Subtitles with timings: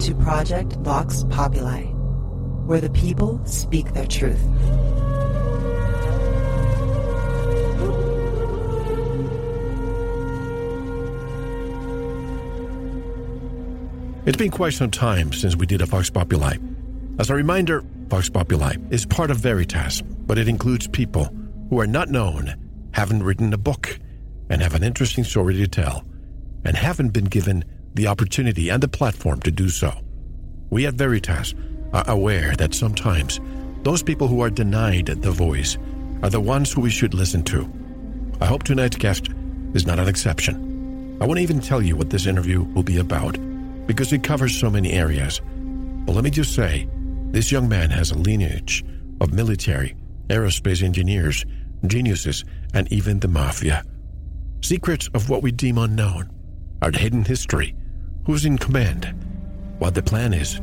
[0.00, 1.84] to Project Vox Populi,
[2.66, 4.40] where the people speak their truth.
[14.26, 16.56] It's been quite some time since we did a Vox Populi.
[17.18, 21.32] As a reminder, Vox Populi is part of Veritas, but it includes people
[21.70, 22.54] who are not known,
[22.92, 23.98] haven't written a book,
[24.50, 26.04] and have an interesting story to tell,
[26.64, 27.64] and haven't been given
[27.96, 29.92] the opportunity and the platform to do so.
[30.70, 31.54] We at Veritas
[31.92, 33.40] are aware that sometimes
[33.82, 35.78] those people who are denied the voice
[36.22, 37.70] are the ones who we should listen to.
[38.40, 39.30] I hope tonight's guest
[39.74, 41.18] is not an exception.
[41.20, 43.38] I won't even tell you what this interview will be about
[43.86, 45.40] because it covers so many areas.
[46.04, 46.88] But let me just say,
[47.30, 48.84] this young man has a lineage
[49.20, 49.96] of military,
[50.28, 51.44] aerospace engineers,
[51.86, 53.82] geniuses, and even the mafia.
[54.62, 56.30] Secrets of what we deem unknown,
[56.82, 57.74] our hidden history,
[58.26, 59.14] who's in command,
[59.78, 60.56] what the plan is,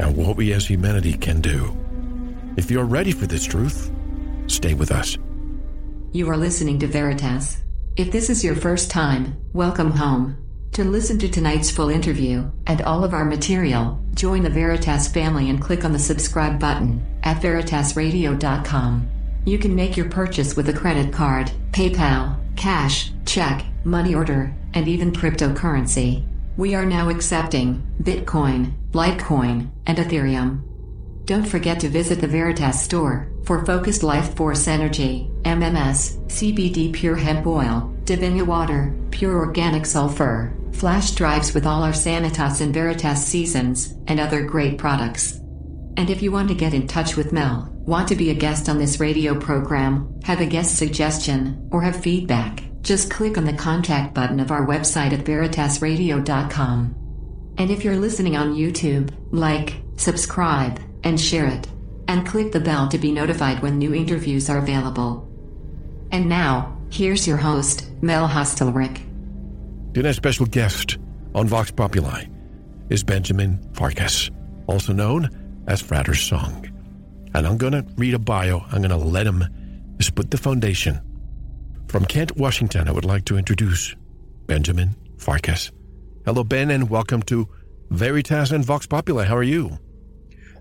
[0.00, 1.74] and what we as humanity can do.
[2.56, 3.92] If you're ready for this truth,
[4.48, 5.16] stay with us.
[6.10, 7.62] You are listening to Veritas.
[7.96, 10.36] If this is your first time, welcome home.
[10.72, 15.48] To listen to tonight's full interview and all of our material, join the Veritas family
[15.48, 19.08] and click on the subscribe button at veritasradio.com.
[19.44, 24.88] You can make your purchase with a credit card, PayPal, cash, check, money order, and
[24.88, 26.26] even cryptocurrency.
[26.56, 30.62] We are now accepting Bitcoin, Litecoin, and Ethereum.
[31.26, 37.16] Don't forget to visit the Veritas store for focused life force energy, MMS, CBD pure
[37.16, 43.22] hemp oil, Divinia water, pure organic sulfur, flash drives with all our Sanitas and Veritas
[43.22, 45.40] seasons, and other great products.
[45.98, 48.70] And if you want to get in touch with Mel, want to be a guest
[48.70, 53.52] on this radio program, have a guest suggestion, or have feedback, just click on the
[53.52, 56.94] contact button of our website at veritasradio.com.
[57.58, 61.66] And if you're listening on YouTube, like, subscribe, and share it.
[62.06, 65.28] And click the bell to be notified when new interviews are available.
[66.12, 69.02] And now, here's your host, Mel Hostelrick.
[69.92, 70.98] Tonight's special guest
[71.34, 72.26] on Vox Populi
[72.88, 74.30] is Benjamin Farkas,
[74.68, 76.70] also known as Fratter's Song.
[77.34, 78.60] And I'm going to read a bio.
[78.70, 79.42] I'm going to let him
[79.98, 81.00] just put the foundation.
[81.88, 83.94] From Kent, Washington, I would like to introduce
[84.46, 85.70] Benjamin Farkas.
[86.24, 87.48] Hello, Ben, and welcome to
[87.90, 89.24] Veritas and Vox Populi.
[89.24, 89.78] How are you?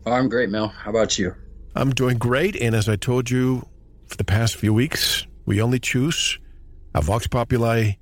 [0.05, 0.67] Oh, I'm great, Mel.
[0.67, 1.33] How about you?
[1.75, 2.55] I'm doing great.
[2.55, 3.67] And as I told you
[4.05, 6.37] for the past few weeks, we only choose
[6.93, 7.93] a Vox Populi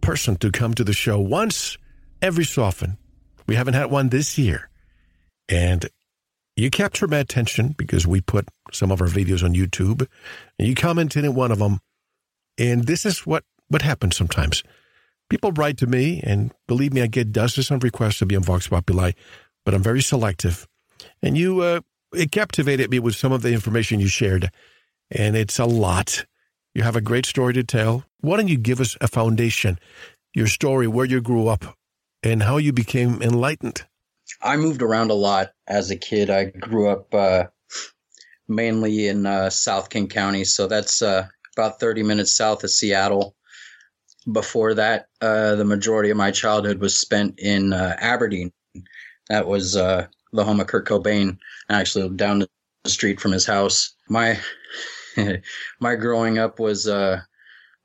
[0.00, 1.78] person to come to the show once
[2.20, 2.98] every so often.
[3.46, 4.68] We haven't had one this year.
[5.48, 5.88] And
[6.56, 10.04] you captured my attention because we put some of our videos on YouTube
[10.58, 11.78] and you commented in one of them.
[12.58, 14.62] And this is what, what happens sometimes.
[15.28, 18.42] People write to me, and believe me, I get dozens of requests to be on
[18.42, 19.12] Vox Populi,
[19.64, 20.68] but I'm very selective.
[21.22, 21.80] And you, uh,
[22.14, 24.50] it captivated me with some of the information you shared,
[25.10, 26.24] and it's a lot.
[26.74, 28.04] You have a great story to tell.
[28.20, 29.78] Why don't you give us a foundation,
[30.34, 31.76] your story, where you grew up,
[32.22, 33.84] and how you became enlightened?
[34.42, 36.30] I moved around a lot as a kid.
[36.30, 37.44] I grew up uh,
[38.48, 43.34] mainly in uh, South King County, so that's uh, about 30 minutes south of Seattle.
[44.30, 48.52] Before that, uh, the majority of my childhood was spent in uh, Aberdeen.
[49.28, 51.38] That was uh, the home of Kurt Cobain.
[51.68, 52.48] Actually down the
[52.86, 53.94] street from his house.
[54.08, 54.38] My
[55.80, 57.20] my growing up was uh,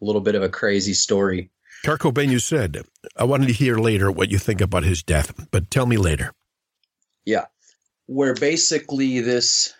[0.01, 1.51] a little bit of a crazy story.
[1.85, 2.83] Kurt Cobain, you said.
[3.15, 6.33] I wanted to hear later what you think about his death, but tell me later.
[7.25, 7.45] Yeah,
[8.07, 9.73] where basically this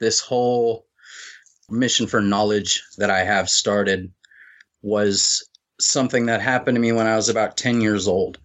[0.00, 0.86] this whole
[1.72, 4.12] mission for knowledge that I have started
[4.82, 5.48] was
[5.80, 8.38] something that happened to me when I was about ten years old,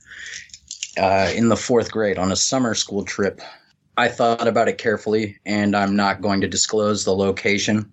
[0.98, 3.42] uh, in the fourth grade on a summer school trip
[3.98, 7.92] I thought about it carefully, and I'm not going to disclose the location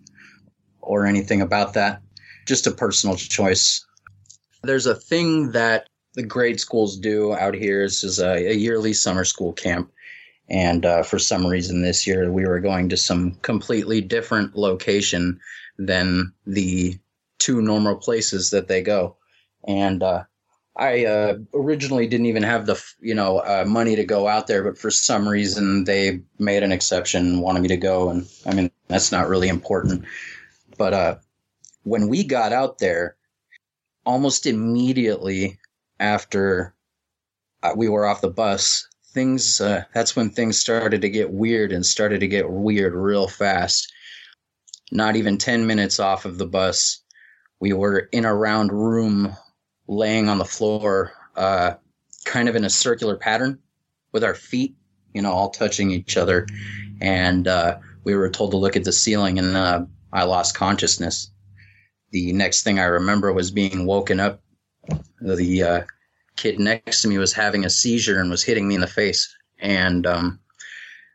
[0.83, 2.03] or anything about that.
[2.47, 3.85] Just a personal choice.
[4.63, 7.85] There's a thing that the grade schools do out here.
[7.87, 9.91] This is a, a yearly summer school camp.
[10.49, 15.41] And uh, for some reason this year, we were going to some completely different location
[15.79, 16.99] than the
[17.39, 19.17] two normal places that they go.
[19.67, 20.25] And uh,
[20.77, 24.63] I uh, originally didn't even have the you know uh, money to go out there,
[24.65, 28.55] but for some reason they made an exception, and wanted me to go, and I
[28.55, 30.05] mean that's not really important.
[30.77, 31.17] But uh,
[31.85, 33.17] when we got out there,
[34.05, 35.59] almost immediately
[36.01, 36.75] after
[37.63, 41.73] uh, we were off the bus, things uh, that's when things started to get weird
[41.73, 43.93] and started to get weird real fast.
[44.93, 47.01] Not even ten minutes off of the bus,
[47.61, 49.35] we were in a round room
[49.89, 51.75] laying on the floor, uh,
[52.25, 53.61] kind of in a circular pattern.
[54.15, 54.77] with our feet,
[55.13, 56.47] you know, all touching each other,
[57.01, 61.31] and uh, we were told to look at the ceiling, and uh, I lost consciousness.
[62.13, 64.41] The next thing I remember was being woken up.
[65.21, 65.83] The uh,
[66.37, 69.35] kid next to me was having a seizure and was hitting me in the face,
[69.59, 70.41] and um,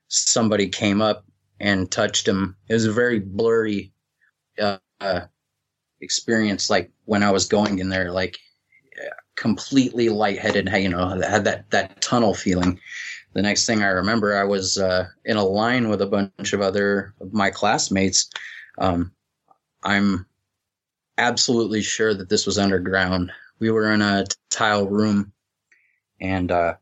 [0.07, 1.25] somebody came up
[1.59, 2.55] and touched him.
[2.67, 3.91] It was a very blurry
[4.59, 5.21] uh,
[6.01, 8.37] experience, like when I was going in there, like
[9.35, 10.69] completely lightheaded.
[10.69, 12.79] You know, had that that tunnel feeling.
[13.33, 16.61] The next thing I remember, I was uh, in a line with a bunch of
[16.61, 18.29] other of my classmates.
[18.79, 19.11] Um,
[19.83, 20.25] I'm
[21.17, 23.31] absolutely sure that this was underground.
[23.59, 25.33] We were in a tile room,
[26.21, 26.75] and uh,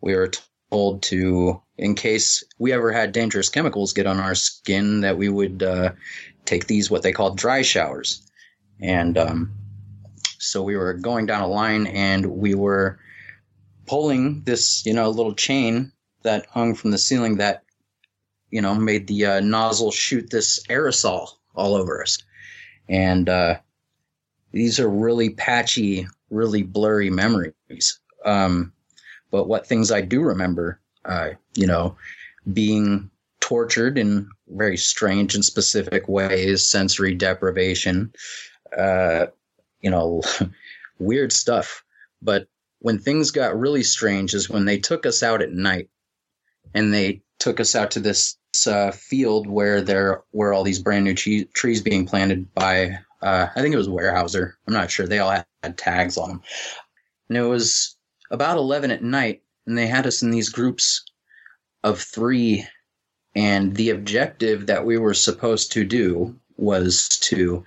[0.00, 0.30] we were
[0.70, 5.28] told to, in case we ever had dangerous chemicals get on our skin, that we
[5.28, 5.92] would uh,
[6.44, 8.22] take these what they call dry showers.
[8.80, 9.52] And um,
[10.38, 12.98] so we were going down a line, and we were
[13.86, 15.92] pulling this, you know, little chain
[16.22, 17.62] that hung from the ceiling that,
[18.50, 22.18] you know, made the uh, nozzle shoot this aerosol all over us.
[22.88, 23.58] And uh,
[24.52, 28.00] these are really patchy, really blurry memories.
[28.24, 28.72] Um,
[29.30, 31.96] but what things I do remember, uh, you know,
[32.52, 33.10] being
[33.40, 38.12] tortured in very strange and specific ways, sensory deprivation,
[38.76, 39.26] uh,
[39.80, 40.22] you know,
[40.98, 41.84] weird stuff.
[42.22, 42.48] But
[42.80, 45.88] when things got really strange is when they took us out at night
[46.74, 48.36] and they took us out to this
[48.66, 53.48] uh, field where there were all these brand new che- trees being planted by uh,
[53.54, 54.52] I think it was Weyerhaeuser.
[54.66, 55.06] I'm not sure.
[55.06, 56.42] They all had, had tags on them.
[57.28, 57.96] And it was
[58.30, 61.04] about 11 at night, and they had us in these groups
[61.82, 62.66] of three.
[63.34, 67.64] And the objective that we were supposed to do was to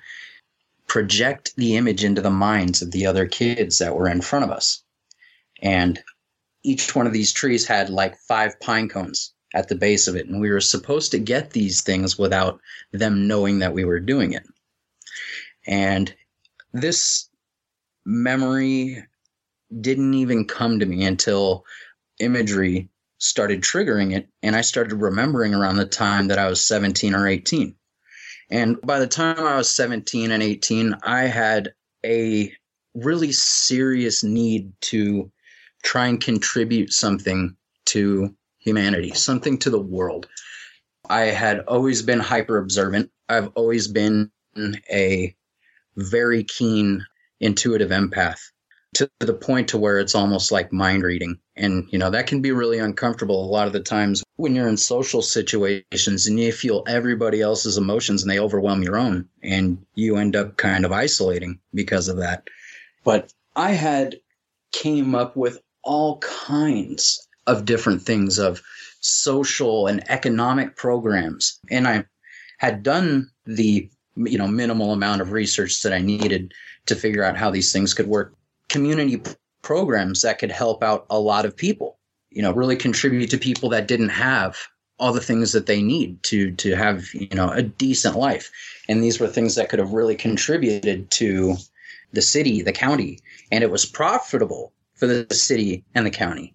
[0.88, 4.52] project the image into the minds of the other kids that were in front of
[4.52, 4.84] us.
[5.62, 6.02] And
[6.64, 10.28] each one of these trees had like five pine cones at the base of it.
[10.28, 12.60] And we were supposed to get these things without
[12.92, 14.44] them knowing that we were doing it.
[15.68, 16.14] And
[16.74, 17.30] this
[18.06, 19.04] memory
[19.80, 21.66] didn't even come to me until
[22.20, 24.28] imagery started triggering it.
[24.42, 27.76] And I started remembering around the time that I was 17 or 18.
[28.50, 31.74] And by the time I was 17 and 18, I had
[32.06, 32.52] a
[32.94, 35.32] really serious need to
[35.84, 37.56] try and contribute something
[37.86, 40.28] to humanity, something to the world.
[41.10, 43.10] I had always been hyper observant.
[43.30, 44.32] I've always been
[44.92, 45.36] a
[46.02, 47.06] very keen
[47.40, 48.40] intuitive empath
[48.94, 51.40] to the point to where it's almost like mind reading.
[51.56, 54.68] And you know that can be really uncomfortable a lot of the times when you're
[54.68, 59.86] in social situations and you feel everybody else's emotions and they overwhelm your own and
[59.96, 62.48] you end up kind of isolating because of that.
[63.04, 64.16] But i had
[64.72, 68.62] came up with all kinds of different things of
[69.02, 71.60] social and economic programs.
[71.70, 72.06] And i
[72.58, 76.54] had done the you know minimal amount of research that I needed
[76.88, 78.34] to figure out how these things could work.
[78.70, 79.32] Community p-
[79.62, 81.98] programs that could help out a lot of people,
[82.30, 84.58] you know, really contribute to people that didn't have
[85.00, 88.52] all the things that they need to to have you know a decent life.
[88.88, 91.56] And these were things that could have really contributed to
[92.14, 93.20] the city, the county,
[93.52, 96.54] and it was profitable for the city and the county.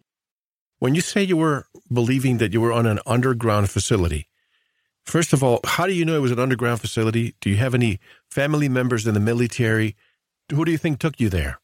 [0.79, 4.29] When you say you were believing that you were on an underground facility,
[5.07, 7.37] First of all, how do you know it was an underground facility?
[7.41, 9.97] Do you have any family members in the military?
[10.53, 11.61] Who do you think took you there?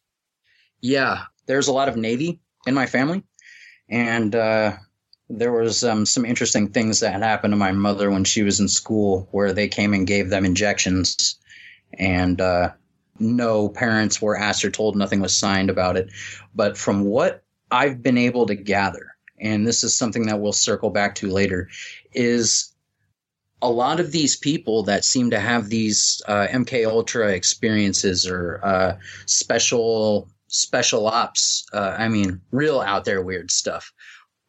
[0.80, 3.25] Yeah, there's a lot of Navy in my family.
[3.88, 4.76] And uh,
[5.28, 8.68] there was um, some interesting things that happened to my mother when she was in
[8.68, 11.34] school where they came and gave them injections.
[11.99, 12.70] And uh,
[13.18, 16.11] no parents were asked or told, nothing was signed about it.
[16.54, 20.90] But from what I've been able to gather, and this is something that we'll circle
[20.90, 21.68] back to later,
[22.12, 22.71] is
[23.62, 28.61] a lot of these people that seem to have these uh, MK Ultra experiences or
[28.62, 33.90] uh, special special ops, uh, I mean, real out there weird stuff,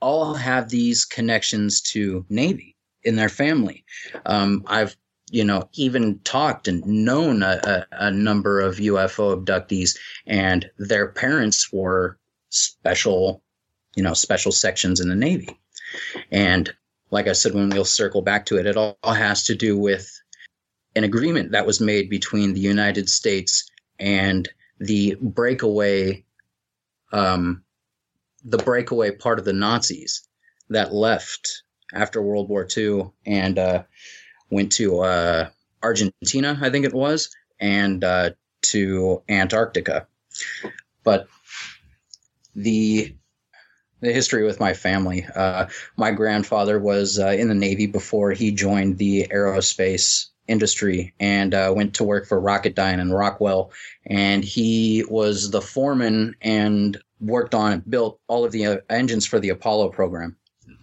[0.02, 3.86] all have these connections to Navy in their family.
[4.26, 4.98] Um, I've
[5.32, 11.08] you know even talked and known a, a, a number of UFO abductees, and their
[11.08, 12.18] parents were
[12.50, 13.44] special,
[13.96, 15.58] you know, special sections in the Navy,
[16.32, 16.74] and
[17.14, 20.12] like I said, when we'll circle back to it, it all has to do with
[20.96, 26.26] an agreement that was made between the United States and the breakaway,
[27.12, 27.64] um,
[28.44, 30.28] the breakaway part of the Nazis
[30.70, 31.62] that left
[31.94, 33.84] after World War II and uh,
[34.50, 35.50] went to uh,
[35.84, 37.30] Argentina, I think it was,
[37.60, 38.32] and uh,
[38.64, 40.08] to Antarctica.
[41.04, 41.28] But
[42.56, 43.16] the
[44.04, 45.26] the history with my family.
[45.36, 51.54] Uh, my grandfather was uh, in the Navy before he joined the aerospace industry and
[51.54, 53.72] uh, went to work for Rocketdyne and Rockwell.
[54.06, 59.26] And he was the foreman and worked on and built all of the uh, engines
[59.26, 60.36] for the Apollo program.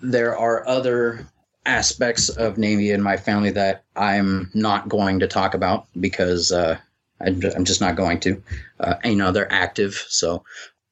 [0.02, 1.28] There are other
[1.66, 6.78] aspects of Navy in my family that I'm not going to talk about because uh,
[7.20, 8.42] I'm just not going to.
[8.78, 10.06] Uh, you know, they're active.
[10.08, 10.42] So,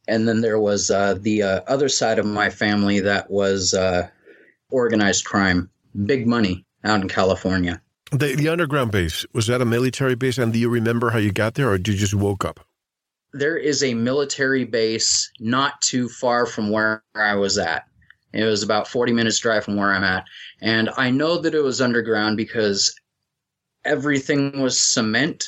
[0.08, 4.08] and then there was uh, the uh, other side of my family that was uh,
[4.70, 5.70] organized crime,
[6.06, 7.80] big money out in California.
[8.10, 10.38] The, the underground base was that a military base?
[10.38, 12.60] And do you remember how you got there, or did you just woke up?
[13.32, 17.84] There is a military base not too far from where I was at.
[18.32, 20.24] It was about 40 minutes drive from where I'm at.
[20.62, 22.94] And I know that it was underground because
[23.84, 25.46] everything was cement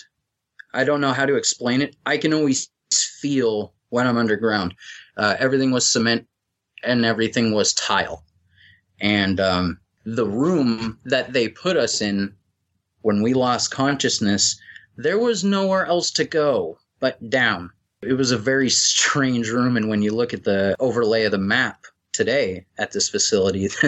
[0.73, 1.97] I don't know how to explain it.
[2.07, 4.75] I can always feel when I'm underground.
[5.17, 6.27] Uh, everything was cement
[6.83, 8.25] and everything was tile.
[9.01, 12.35] And um, the room that they put us in
[13.03, 14.59] when we lost consciousness,
[14.97, 17.71] there was nowhere else to go but down.
[18.03, 19.77] It was a very strange room.
[19.77, 23.67] And when you look at the overlay of the map, today at this facility.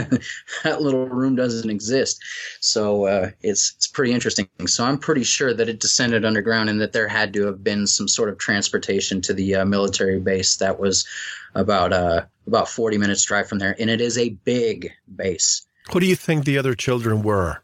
[0.65, 2.23] that little room doesn't exist.
[2.61, 4.49] So uh, it's it's pretty interesting.
[4.67, 7.87] So I'm pretty sure that it descended underground and that there had to have been
[7.87, 11.07] some sort of transportation to the uh, military base that was
[11.55, 15.67] about uh, about 40 minutes drive from there, and it is a big base.
[15.93, 17.63] Who do you think the other children were?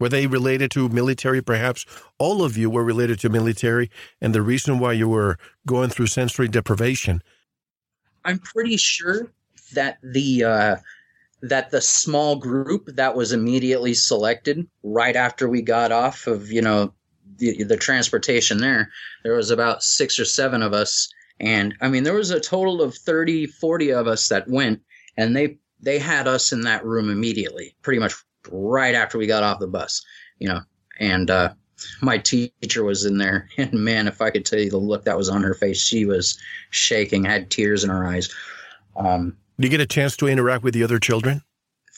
[0.00, 1.42] Were they related to military?
[1.42, 1.84] Perhaps
[2.18, 6.06] all of you were related to military, and the reason why you were going through
[6.06, 7.22] sensory deprivation.
[8.24, 9.32] I'm pretty sure
[9.74, 10.76] that the uh,
[11.42, 16.62] that the small group that was immediately selected right after we got off of you
[16.62, 16.92] know
[17.38, 18.90] the, the transportation there
[19.22, 21.08] there was about six or seven of us.
[21.40, 24.82] And i mean there was a total of 30 40 of us that went
[25.16, 28.14] and they they had us in that room immediately pretty much
[28.50, 30.04] right after we got off the bus
[30.40, 30.60] you know.
[30.98, 31.54] And uh
[32.02, 35.16] my teacher was in there and man if i could tell you the look that
[35.16, 36.36] was on her face she was
[36.70, 38.34] shaking had tears in her eyes.
[38.96, 41.42] Um did you get a chance to interact with the other children?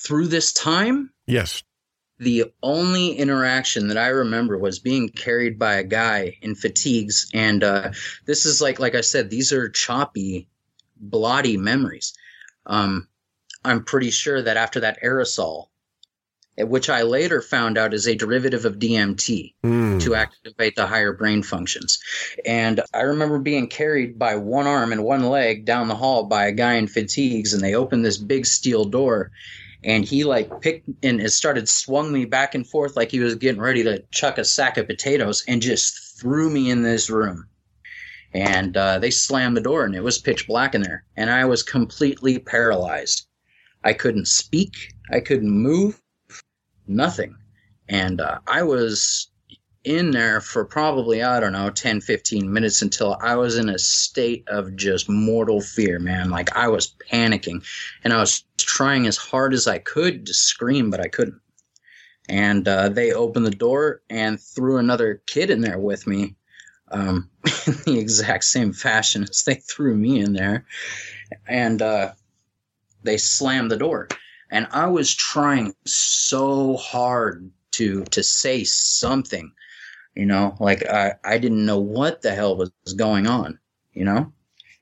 [0.03, 1.13] Through this time?
[1.27, 1.63] Yes.
[2.19, 7.31] The only interaction that I remember was being carried by a guy in fatigues.
[7.35, 7.93] And uh,
[8.25, 10.49] this is like, like I said, these are choppy,
[10.99, 12.15] blotty memories.
[12.67, 13.09] Um,
[13.65, 15.67] I'm pretty sure that after that aerosol,
[16.69, 20.01] which I later found out is a derivative of DMT mm.
[20.03, 21.99] to activate the higher brain functions.
[22.45, 26.47] And I remember being carried by one arm and one leg down the hall by
[26.47, 29.31] a guy in fatigues, and they opened this big steel door.
[29.83, 33.35] And he like picked and it started swung me back and forth like he was
[33.37, 37.47] getting ready to chuck a sack of potatoes and just threw me in this room.
[38.35, 41.05] And uh, they slammed the door and it was pitch black in there.
[41.17, 43.27] And I was completely paralyzed.
[43.83, 44.93] I couldn't speak.
[45.11, 46.01] I couldn't move
[46.91, 47.37] nothing.
[47.89, 49.29] And uh, I was
[49.85, 53.79] in there for probably, I don't know, 10, 15 minutes until I was in a
[53.79, 56.31] state of just mortal fear, man.
[56.31, 57.65] Like I was panicking
[58.05, 61.41] and I was trying as hard as I could to scream, but I couldn't.
[62.29, 66.37] And uh, they opened the door and threw another kid in there with me
[66.91, 67.31] um,
[67.67, 70.67] in the exact same fashion as they threw me in there.
[71.49, 72.13] And uh,
[73.03, 74.09] they slammed the door
[74.51, 79.53] and I was trying so hard to to say something,
[80.15, 83.59] you know, like I I didn't know what the hell was going on,
[83.93, 84.33] you know,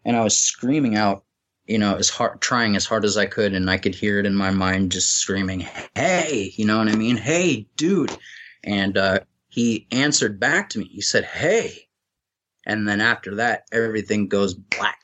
[0.04, 1.24] and I was screaming out,
[1.66, 4.26] you know, as hard trying as hard as I could, and I could hear it
[4.26, 7.16] in my mind, just screaming, "Hey," you know what I mean?
[7.16, 8.16] "Hey, dude,"
[8.64, 10.86] and uh, he answered back to me.
[10.86, 11.88] He said, "Hey,"
[12.64, 15.00] and then after that, everything goes black,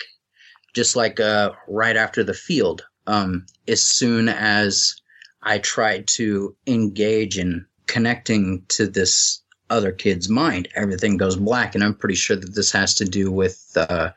[0.75, 5.01] just like uh, right after the field um, as soon as
[5.43, 11.75] I tried to engage in connecting to this other kid's mind, everything goes black.
[11.75, 14.11] And I'm pretty sure that this has to do with uh,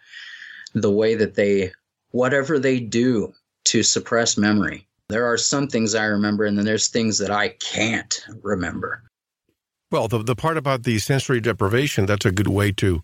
[0.74, 1.72] the way that they,
[2.12, 3.34] whatever they do
[3.66, 4.88] to suppress memory.
[5.10, 9.04] There are some things I remember, and then there's things that I can't remember.
[9.90, 13.02] Well, the, the part about the sensory deprivation, that's a good way to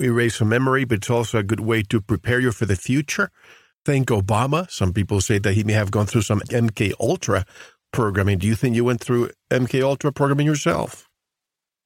[0.00, 3.30] erase a memory, but it's also a good way to prepare you for the future
[3.84, 4.70] think Obama.
[4.70, 7.44] Some people say that he may have gone through some MK Ultra
[7.92, 8.38] programming.
[8.38, 11.08] Do you think you went through MK Ultra programming yourself?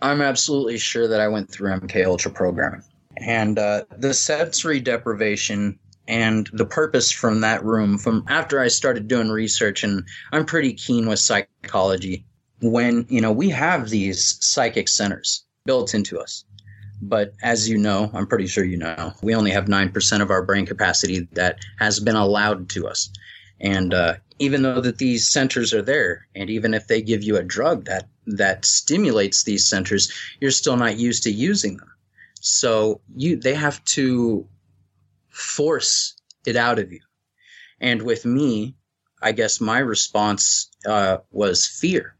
[0.02, 2.82] I'm absolutely sure that I went through MK Ultra programming.
[3.18, 9.08] And uh, the sensory deprivation and the purpose from that room, from after I started
[9.08, 12.26] doing research, and I'm pretty keen with psychology.
[12.60, 16.44] When you know we have these psychic centers built into us,
[17.06, 20.42] But as you know, I'm pretty sure you know, we only have 9% of our
[20.42, 23.10] brain capacity that has been allowed to us.
[23.60, 27.36] And uh, even though that these centers are there, and even if they give you
[27.36, 31.92] a drug that that stimulates these centers, you're still not used to using them.
[32.40, 34.46] So you they have to
[35.28, 37.00] force it out of you.
[37.80, 38.76] And with me,
[39.20, 42.16] I guess my response uh, was fear.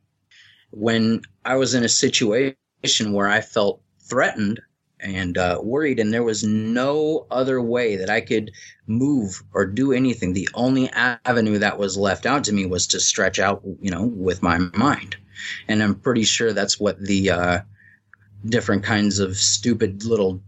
[0.70, 4.60] When I was in a situation where I felt threatened
[5.04, 8.50] and uh, worried, and there was no other way that I could
[8.86, 10.32] move or do anything.
[10.32, 14.06] The only avenue that was left out to me was to stretch out, you know,
[14.06, 15.16] with my mind.
[15.68, 17.60] And I'm pretty sure that's what the uh,
[18.46, 20.40] different kinds of stupid little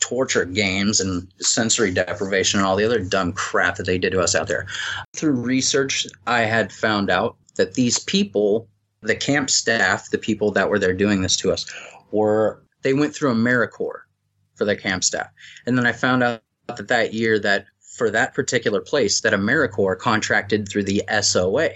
[0.00, 4.20] torture games and sensory deprivation and all the other dumb crap that they did to
[4.20, 4.66] us out there.
[5.14, 8.68] Through research, I had found out that these people,
[9.02, 11.66] the camp staff, the people that were there doing this to us,
[12.10, 14.02] were they went through AmeriCorps
[14.54, 15.28] for their camp staff.
[15.66, 19.98] And then I found out that that year that for that particular place that AmeriCorps
[19.98, 21.70] contracted through the SOA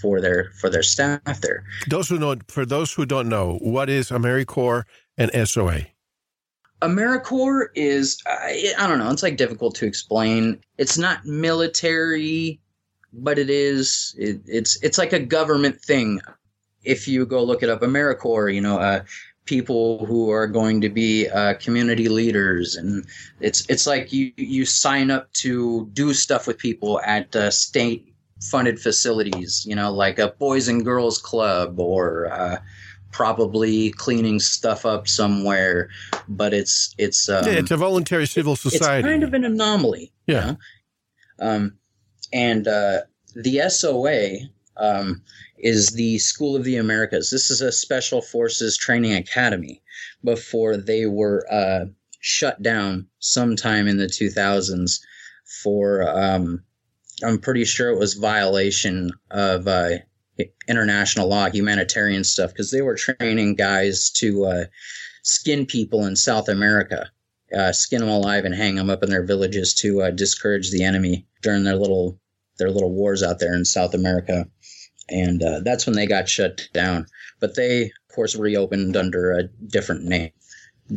[0.00, 1.64] for their for their staff there.
[1.88, 4.84] Those who know for those who don't know, what is AmeriCorps
[5.16, 5.82] and SOA?
[6.82, 10.60] AmeriCorps is I, I don't know, it's like difficult to explain.
[10.78, 12.60] It's not military,
[13.12, 16.20] but it is it, it's it's like a government thing.
[16.84, 19.02] If you go look it up, AmeriCorps, you know, uh,
[19.48, 23.06] people who are going to be uh, community leaders, and
[23.40, 28.12] it's it's like you you sign up to do stuff with people at uh, state
[28.42, 32.58] funded facilities, you know, like a boys and girls club or uh,
[33.10, 35.88] probably cleaning stuff up somewhere.
[36.28, 38.98] But it's it's um, yeah, it's a voluntary civil society.
[38.98, 40.12] It's kind of an anomaly.
[40.26, 40.34] Yeah.
[40.34, 40.58] You know?
[41.40, 41.78] Um,
[42.34, 43.00] and uh,
[43.34, 45.22] the SOA um,
[45.60, 47.30] is the School of the Americas.
[47.30, 49.82] This is a special forces training academy
[50.24, 51.86] before they were uh,
[52.20, 55.00] shut down sometime in the 2000s
[55.62, 56.62] for, um,
[57.24, 59.98] I'm pretty sure it was violation of uh,
[60.68, 64.64] international law, humanitarian stuff, because they were training guys to uh,
[65.22, 67.10] skin people in South America.
[67.56, 70.84] Uh, skin them alive and hang them up in their villages to uh, discourage the
[70.84, 72.20] enemy during their little
[72.58, 74.46] their little wars out there in South America
[75.10, 77.06] and uh, that's when they got shut down.
[77.40, 80.30] But they, of course, reopened under a different name,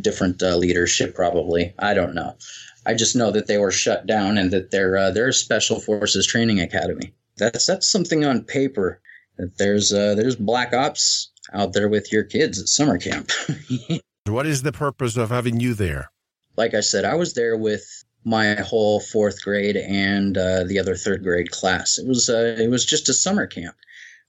[0.00, 1.74] different uh, leadership, probably.
[1.78, 2.36] I don't know.
[2.84, 5.80] I just know that they were shut down and that they're uh, they're a special
[5.80, 7.14] forces training academy.
[7.38, 9.00] That's that's something on paper.
[9.38, 13.30] That there's uh, there's black ops out there with your kids at summer camp.
[14.26, 16.10] what is the purpose of having you there?
[16.56, 20.94] Like I said, I was there with my whole fourth grade and uh, the other
[20.94, 21.98] third grade class.
[21.98, 23.76] It was uh, it was just a summer camp.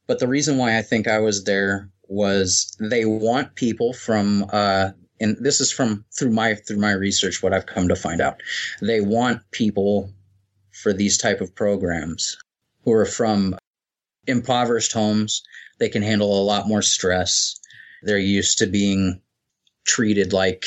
[0.08, 4.91] But the reason why I think I was there was they want people from uh,
[5.19, 8.41] and this is from through my through my research what I've come to find out.
[8.82, 10.12] They want people
[10.71, 12.38] for these type of programs
[12.84, 13.56] who are from
[14.27, 15.43] impoverished homes.
[15.79, 17.60] They can handle a lot more stress.
[18.03, 19.21] They're used to being
[19.86, 20.65] treated like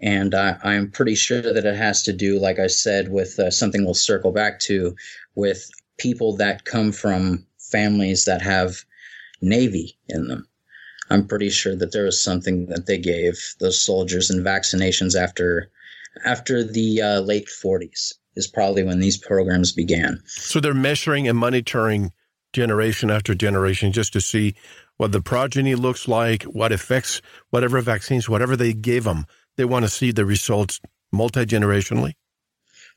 [0.00, 3.50] and uh, I'm pretty sure that it has to do, like I said, with uh,
[3.50, 4.96] something we'll circle back to,
[5.34, 8.84] with people that come from families that have
[9.42, 10.46] Navy in them.
[11.10, 15.70] I'm pretty sure that there was something that they gave those soldiers in vaccinations after
[16.24, 20.20] after the uh, late 40s is probably when these programs began.
[20.26, 22.12] So they're measuring and monitoring
[22.52, 24.54] generation after generation just to see
[24.96, 29.24] what the progeny looks like, what effects, whatever vaccines, whatever they gave them,
[29.56, 30.80] they want to see the results
[31.12, 32.14] multi generationally.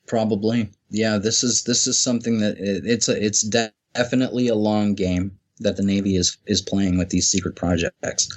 [0.08, 1.18] Probably, yeah.
[1.18, 5.38] This is this is something that it, it's a, it's de- definitely a long game
[5.60, 8.28] that the Navy is is playing with these secret projects,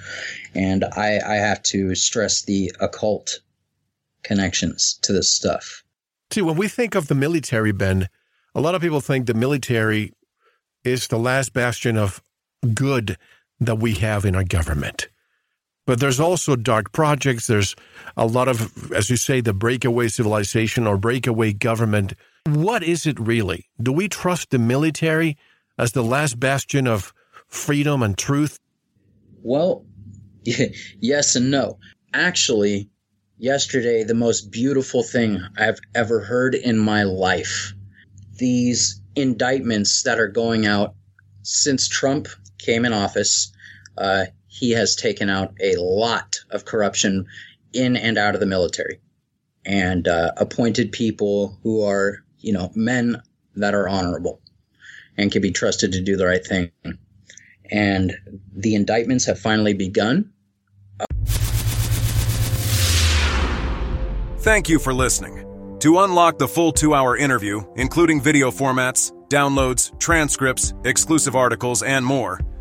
[0.54, 3.40] and I I have to stress the occult
[4.22, 5.82] connections to this stuff.
[6.30, 8.08] See, when we think of the military, Ben,
[8.54, 10.12] a lot of people think the military
[10.84, 12.22] is the last bastion of
[12.74, 13.16] good
[13.60, 15.08] that we have in our government.
[15.86, 17.46] But there's also dark projects.
[17.46, 17.76] There's
[18.16, 22.14] a lot of, as you say, the breakaway civilization or breakaway government
[22.46, 23.68] what is it really?
[23.82, 25.36] Do we trust the military
[25.78, 27.12] as the last bastion of
[27.48, 28.58] freedom and truth?
[29.42, 29.84] Well,
[30.44, 31.78] yes and no.
[32.14, 32.88] Actually,
[33.38, 37.72] yesterday, the most beautiful thing I've ever heard in my life.
[38.38, 40.94] These indictments that are going out
[41.42, 43.52] since Trump came in office,
[43.98, 44.26] uh,
[44.58, 47.26] he has taken out a lot of corruption
[47.72, 49.00] in and out of the military
[49.64, 53.20] and uh, appointed people who are you know, men
[53.56, 54.40] that are honorable
[55.18, 56.70] and can be trusted to do the right thing.
[57.70, 58.14] And
[58.54, 60.32] the indictments have finally begun.
[64.38, 65.42] Thank you for listening.
[65.80, 72.06] To unlock the full two hour interview, including video formats, downloads, transcripts, exclusive articles, and
[72.06, 72.40] more,